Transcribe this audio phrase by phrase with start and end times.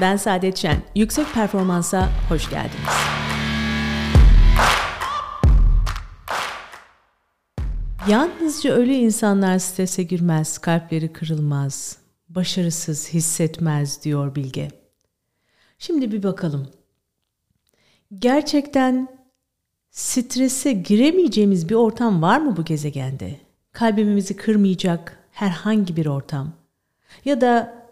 [0.00, 0.82] Ben Saadet Şen.
[0.94, 2.90] Yüksek performansa hoş geldiniz.
[8.08, 11.98] Yalnızca ölü insanlar strese girmez, kalpleri kırılmaz,
[12.28, 14.68] başarısız hissetmez diyor Bilge.
[15.78, 16.68] Şimdi bir bakalım.
[18.18, 19.08] Gerçekten
[19.90, 23.36] strese giremeyeceğimiz bir ortam var mı bu gezegende?
[23.72, 26.52] Kalbimizi kırmayacak herhangi bir ortam.
[27.24, 27.85] Ya da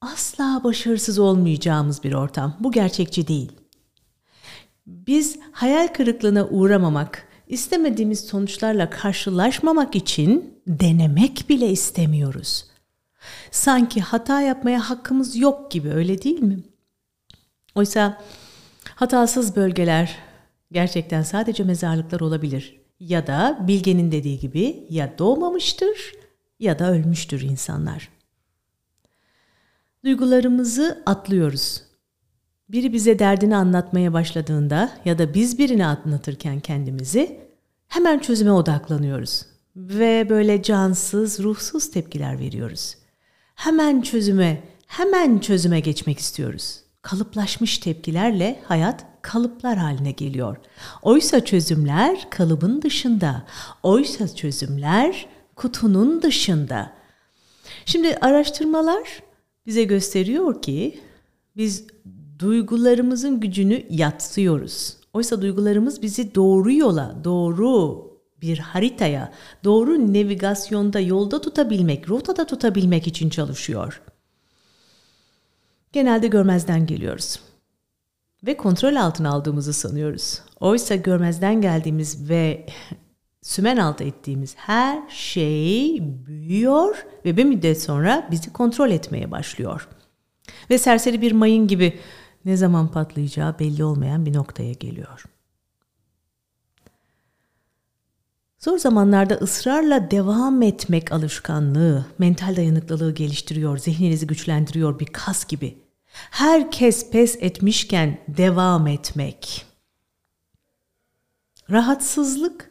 [0.00, 2.56] asla başarısız olmayacağımız bir ortam.
[2.60, 3.52] Bu gerçekçi değil.
[4.86, 12.66] Biz hayal kırıklığına uğramamak, istemediğimiz sonuçlarla karşılaşmamak için denemek bile istemiyoruz.
[13.50, 16.58] Sanki hata yapmaya hakkımız yok gibi öyle değil mi?
[17.74, 18.22] Oysa
[18.94, 20.16] hatasız bölgeler
[20.72, 22.80] gerçekten sadece mezarlıklar olabilir.
[23.00, 26.14] Ya da Bilge'nin dediği gibi ya doğmamıştır
[26.60, 28.19] ya da ölmüştür insanlar.
[30.04, 31.82] Duygularımızı atlıyoruz.
[32.68, 37.40] Biri bize derdini anlatmaya başladığında ya da biz birine anlatırken kendimizi
[37.88, 42.96] hemen çözüme odaklanıyoruz ve böyle cansız, ruhsuz tepkiler veriyoruz.
[43.54, 46.80] Hemen çözüme, hemen çözüme geçmek istiyoruz.
[47.02, 50.56] Kalıplaşmış tepkilerle hayat kalıplar haline geliyor.
[51.02, 53.42] Oysa çözümler kalıbın dışında.
[53.82, 55.26] Oysa çözümler
[55.56, 56.92] kutunun dışında.
[57.84, 59.22] Şimdi araştırmalar
[59.70, 61.00] bize gösteriyor ki
[61.56, 61.86] biz
[62.38, 64.96] duygularımızın gücünü yatsıyoruz.
[65.12, 68.04] Oysa duygularımız bizi doğru yola, doğru
[68.42, 69.32] bir haritaya,
[69.64, 74.02] doğru navigasyonda yolda tutabilmek, rotada tutabilmek için çalışıyor.
[75.92, 77.40] Genelde görmezden geliyoruz
[78.46, 80.40] ve kontrol altına aldığımızı sanıyoruz.
[80.60, 82.66] Oysa görmezden geldiğimiz ve
[83.42, 89.88] sümen altı ettiğimiz her şey büyüyor ve bir müddet sonra bizi kontrol etmeye başlıyor.
[90.70, 92.00] Ve serseri bir mayın gibi
[92.44, 95.24] ne zaman patlayacağı belli olmayan bir noktaya geliyor.
[98.58, 105.78] Zor zamanlarda ısrarla devam etmek alışkanlığı, mental dayanıklılığı geliştiriyor, zihninizi güçlendiriyor bir kas gibi.
[106.30, 109.66] Herkes pes etmişken devam etmek.
[111.70, 112.69] Rahatsızlık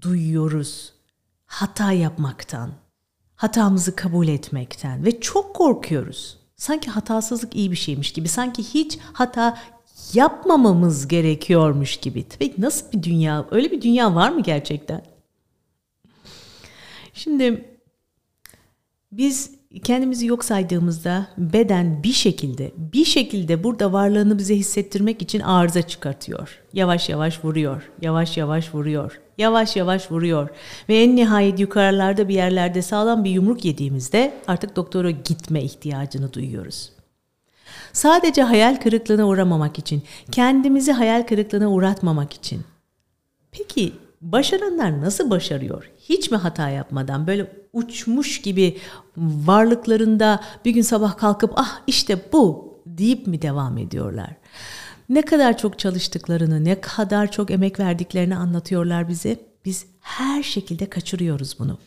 [0.00, 0.92] duyuyoruz
[1.46, 2.70] hata yapmaktan,
[3.36, 6.38] hatamızı kabul etmekten ve çok korkuyoruz.
[6.56, 9.58] Sanki hatasızlık iyi bir şeymiş gibi, sanki hiç hata
[10.12, 12.28] yapmamamız gerekiyormuş gibi.
[12.28, 15.04] Tabii nasıl bir dünya, öyle bir dünya var mı gerçekten?
[17.12, 17.78] Şimdi
[19.12, 25.82] biz kendimizi yok saydığımızda beden bir şekilde, bir şekilde burada varlığını bize hissettirmek için arıza
[25.82, 26.62] çıkartıyor.
[26.72, 30.48] Yavaş yavaş vuruyor, yavaş yavaş vuruyor, yavaş yavaş vuruyor.
[30.88, 36.92] Ve en nihayet yukarılarda bir yerlerde sağlam bir yumruk yediğimizde artık doktora gitme ihtiyacını duyuyoruz.
[37.92, 42.62] Sadece hayal kırıklığına uğramamak için, kendimizi hayal kırıklığına uğratmamak için.
[43.52, 45.90] Peki başaranlar nasıl başarıyor?
[46.08, 48.78] Hiç mi hata yapmadan böyle uçmuş gibi
[49.16, 54.30] varlıklarında bir gün sabah kalkıp ah işte bu deyip mi devam ediyorlar?
[55.08, 59.36] Ne kadar çok çalıştıklarını, ne kadar çok emek verdiklerini anlatıyorlar bize.
[59.64, 61.78] Biz her şekilde kaçırıyoruz bunu.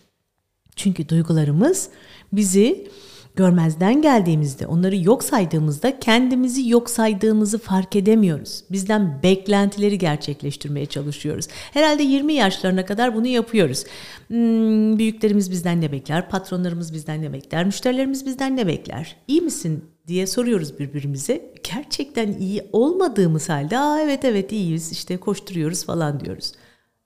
[0.75, 1.90] Çünkü duygularımız
[2.34, 2.88] bizi
[3.35, 8.63] görmezden geldiğimizde, onları yok saydığımızda kendimizi yok saydığımızı fark edemiyoruz.
[8.72, 11.47] Bizden beklentileri gerçekleştirmeye çalışıyoruz.
[11.73, 13.84] Herhalde 20 yaşlarına kadar bunu yapıyoruz.
[14.28, 19.16] Hmm, büyüklerimiz bizden ne bekler, patronlarımız bizden ne bekler, müşterilerimiz bizden ne bekler?
[19.28, 21.53] İyi misin diye soruyoruz birbirimize.
[21.73, 26.51] Gerçekten iyi olmadığımız halde, aa evet evet iyiyiz işte koşturuyoruz falan diyoruz.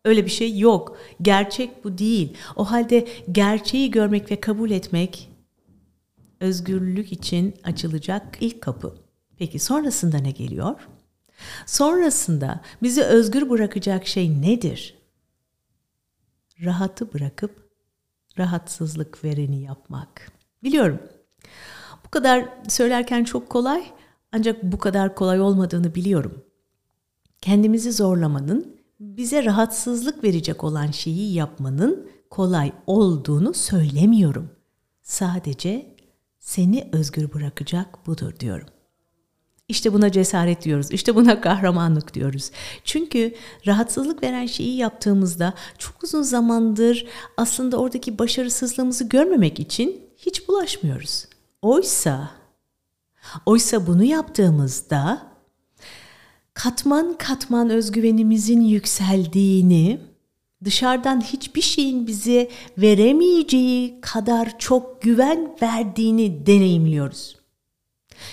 [0.06, 0.98] Öyle bir şey yok.
[1.22, 2.34] Gerçek bu değil.
[2.56, 5.33] O halde gerçeği görmek ve kabul etmek
[6.44, 8.96] özgürlük için açılacak ilk kapı.
[9.38, 10.88] Peki sonrasında ne geliyor?
[11.66, 14.98] Sonrasında bizi özgür bırakacak şey nedir?
[16.62, 17.70] Rahatı bırakıp
[18.38, 20.32] rahatsızlık vereni yapmak.
[20.64, 21.00] Biliyorum.
[22.06, 23.84] Bu kadar söylerken çok kolay
[24.32, 26.44] ancak bu kadar kolay olmadığını biliyorum.
[27.42, 34.50] Kendimizi zorlamanın, bize rahatsızlık verecek olan şeyi yapmanın kolay olduğunu söylemiyorum.
[35.04, 35.93] Sadece
[36.44, 38.68] seni özgür bırakacak budur diyorum.
[39.68, 40.92] İşte buna cesaret diyoruz.
[40.92, 42.52] İşte buna kahramanlık diyoruz.
[42.84, 43.36] Çünkü
[43.68, 47.06] rahatsızlık veren şeyi yaptığımızda çok uzun zamandır
[47.38, 51.26] aslında oradaki başarısızlığımızı görmemek için hiç bulaşmıyoruz.
[51.62, 52.32] Oysa
[53.46, 55.28] oysa bunu yaptığımızda
[56.54, 60.13] katman katman özgüvenimizin yükseldiğini
[60.66, 67.38] dışarıdan hiçbir şeyin bize veremeyeceği kadar çok güven verdiğini deneyimliyoruz.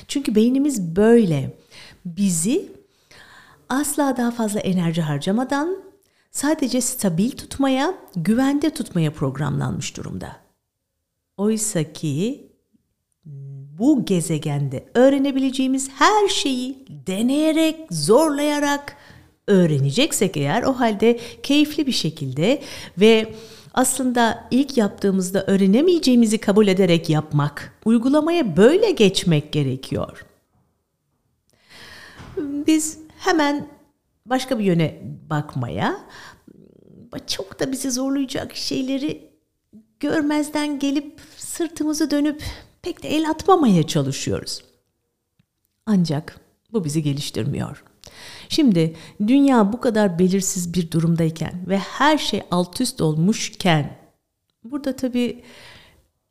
[0.08, 1.56] Çünkü beynimiz böyle.
[2.04, 2.72] Bizi
[3.68, 5.76] asla daha fazla enerji harcamadan
[6.30, 10.36] sadece stabil tutmaya, güvende tutmaya programlanmış durumda.
[11.36, 12.50] Oysa ki
[13.78, 18.96] bu gezegende öğrenebileceğimiz her şeyi deneyerek, zorlayarak
[19.50, 22.62] öğreneceksek eğer o halde keyifli bir şekilde
[22.98, 23.34] ve
[23.74, 30.26] aslında ilk yaptığımızda öğrenemeyeceğimizi kabul ederek yapmak, uygulamaya böyle geçmek gerekiyor.
[32.36, 33.68] Biz hemen
[34.26, 36.00] başka bir yöne bakmaya,
[37.26, 39.30] çok da bizi zorlayacak şeyleri
[40.00, 42.42] görmezden gelip sırtımızı dönüp
[42.82, 44.64] pek de el atmamaya çalışıyoruz.
[45.86, 46.40] Ancak
[46.72, 47.84] bu bizi geliştirmiyor.
[48.48, 48.96] Şimdi
[49.26, 53.96] dünya bu kadar belirsiz bir durumdayken ve her şey alt üst olmuşken
[54.64, 55.44] burada tabii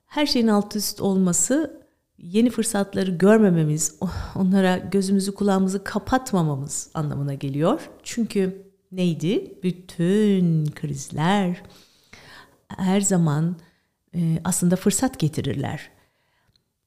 [0.05, 1.79] her şeyin alt üst olması
[2.17, 3.95] yeni fırsatları görmememiz,
[4.35, 7.89] onlara gözümüzü kulağımızı kapatmamamız anlamına geliyor.
[8.03, 9.53] Çünkü neydi?
[9.63, 11.63] Bütün krizler
[12.67, 13.57] her zaman
[14.15, 15.91] e, aslında fırsat getirirler.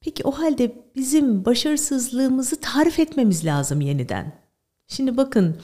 [0.01, 4.42] Peki o halde bizim başarısızlığımızı tarif etmemiz lazım yeniden.
[4.97, 5.57] Şimdi bakın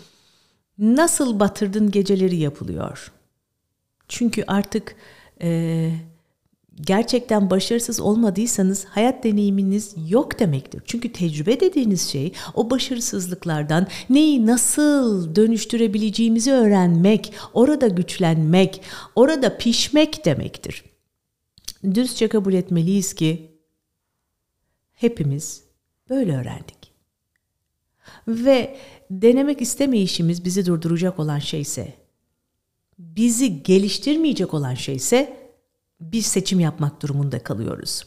[0.78, 3.12] nasıl batırdın geceleri yapılıyor.
[4.08, 4.96] Çünkü artık
[5.42, 5.90] e,
[6.80, 10.82] gerçekten başarısız olmadıysanız hayat deneyiminiz yok demektir.
[10.86, 18.82] Çünkü tecrübe dediğiniz şey o başarısızlıklardan neyi nasıl dönüştürebileceğimizi öğrenmek, orada güçlenmek,
[19.14, 20.84] orada pişmek demektir.
[21.84, 23.50] Dürüstçe kabul etmeliyiz ki
[24.92, 25.62] hepimiz
[26.10, 26.77] böyle öğrendik.
[28.28, 28.78] Ve
[29.10, 31.94] denemek istemeyişimiz bizi durduracak olan şeyse,
[32.98, 35.50] bizi geliştirmeyecek olan şeyse
[36.00, 38.06] bir seçim yapmak durumunda kalıyoruz.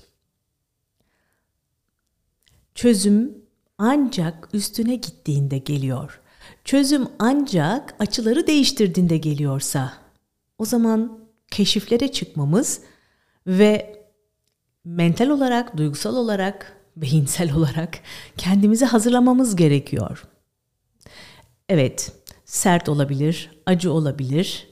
[2.75, 3.37] Çözüm
[3.77, 6.21] ancak üstüne gittiğinde geliyor.
[6.63, 9.93] Çözüm ancak açıları değiştirdiğinde geliyorsa
[10.57, 11.19] o zaman
[11.51, 12.81] keşiflere çıkmamız
[13.47, 14.01] ve
[14.85, 17.99] mental olarak, duygusal olarak, beyinsel olarak
[18.37, 20.23] kendimizi hazırlamamız gerekiyor.
[21.69, 22.11] Evet,
[22.45, 24.67] sert olabilir, acı olabilir.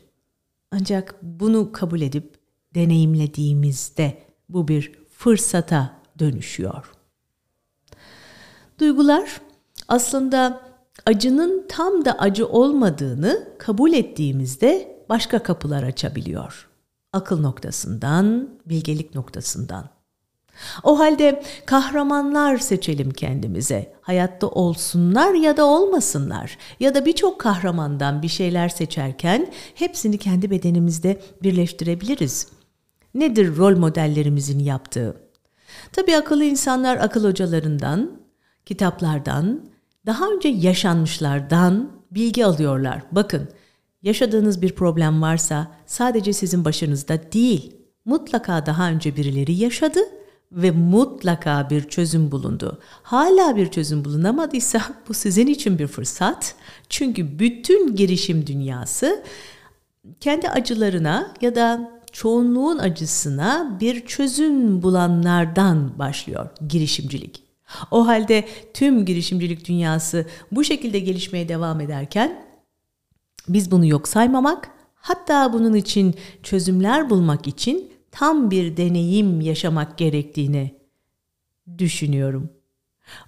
[0.71, 2.35] Ancak bunu kabul edip
[2.75, 6.91] deneyimlediğimizde bu bir fırsata dönüşüyor.
[8.79, 9.41] Duygular
[9.87, 10.61] aslında
[11.05, 16.69] acının tam da acı olmadığını kabul ettiğimizde başka kapılar açabiliyor.
[17.13, 19.98] Akıl noktasından, bilgelik noktasından.
[20.83, 23.93] O halde kahramanlar seçelim kendimize.
[24.01, 26.57] Hayatta olsunlar ya da olmasınlar.
[26.79, 32.47] Ya da birçok kahramandan bir şeyler seçerken hepsini kendi bedenimizde birleştirebiliriz.
[33.13, 35.15] Nedir rol modellerimizin yaptığı?
[35.91, 38.11] Tabii akıllı insanlar akıl hocalarından,
[38.65, 39.69] kitaplardan,
[40.05, 43.03] daha önce yaşanmışlardan bilgi alıyorlar.
[43.11, 43.49] Bakın,
[44.01, 47.75] yaşadığınız bir problem varsa sadece sizin başınızda değil,
[48.05, 49.99] mutlaka daha önce birileri yaşadı
[50.51, 52.79] ve mutlaka bir çözüm bulundu.
[53.03, 56.55] Hala bir çözüm bulunamadıysa bu sizin için bir fırsat.
[56.89, 59.23] Çünkü bütün girişim dünyası
[60.19, 67.43] kendi acılarına ya da çoğunluğun acısına bir çözüm bulanlardan başlıyor girişimcilik.
[67.91, 72.45] O halde tüm girişimcilik dünyası bu şekilde gelişmeye devam ederken
[73.49, 80.79] biz bunu yok saymamak, hatta bunun için çözümler bulmak için tam bir deneyim yaşamak gerektiğini
[81.77, 82.49] düşünüyorum.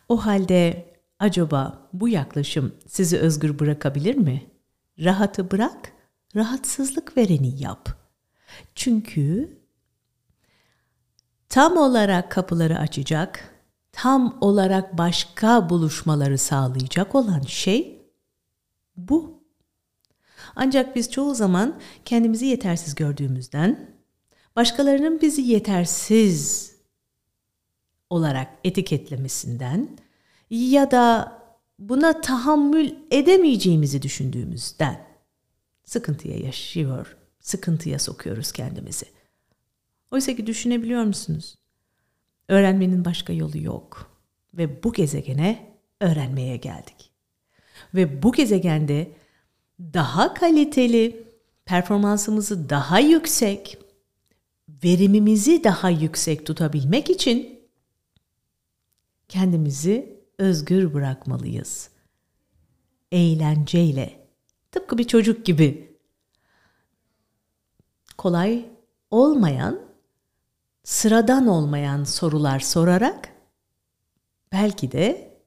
[0.10, 4.52] O halde acaba bu yaklaşım sizi özgür bırakabilir mi?
[5.00, 5.92] Rahatı bırak,
[6.36, 7.90] rahatsızlık vereni yap.
[8.76, 9.58] Çünkü
[11.50, 13.56] tam olarak kapıları açacak,
[13.92, 18.02] tam olarak başka buluşmaları sağlayacak olan şey
[18.98, 19.44] bu.
[20.56, 24.01] Ancak biz çoğu zaman kendimizi yetersiz gördüğümüzden
[24.56, 26.72] başkalarının bizi yetersiz
[28.10, 29.90] olarak etiketlemesinden
[30.50, 31.38] ya da
[31.80, 35.08] buna tahammül edemeyeceğimizi düşündüğümüzden
[35.86, 39.06] sıkıntıya yaşıyor, sıkıntıya sokuyoruz kendimizi.
[40.12, 41.58] Oysa ki düşünebiliyor musunuz?
[42.48, 44.12] Öğrenmenin başka yolu yok
[44.54, 47.12] ve bu gezegene öğrenmeye geldik.
[47.94, 49.12] Ve bu gezegende
[49.80, 51.28] daha kaliteli,
[51.66, 53.78] performansımızı daha yüksek,
[54.84, 57.60] verimimizi daha yüksek tutabilmek için
[59.30, 61.90] kendimizi özgür bırakmalıyız.
[63.12, 64.28] Eğlenceyle,
[64.72, 65.98] tıpkı bir çocuk gibi.
[68.18, 68.66] Kolay
[69.12, 69.82] olmayan,
[70.84, 73.30] sıradan olmayan sorular sorarak
[74.52, 75.38] belki de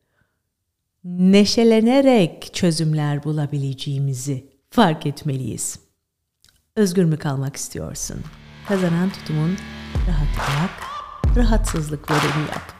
[1.05, 5.81] neşelenerek çözümler bulabileceğimizi fark etmeliyiz.
[6.77, 8.21] Özgür mü kalmak istiyorsun?
[8.69, 9.57] Kazanan tutumun
[10.09, 10.71] rahat bırak,
[11.37, 12.74] rahatsızlık vereni yap.